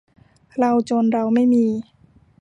[0.57, 1.65] เลาจน เลาไม่มี